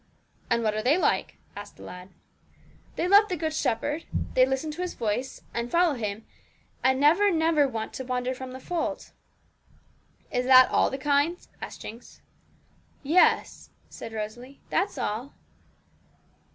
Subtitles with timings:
[0.49, 2.09] 'And what are they like?' asked the lad.
[2.95, 6.25] 'They love the Good Shepherd; they listen to His voice, and follow Him,
[6.83, 9.11] and never, never want to wander from the fold.'
[10.31, 12.19] 'Is that all the kinds?' asked Jinx.
[13.03, 15.35] 'Yes,' said Rosalie, 'that's all.'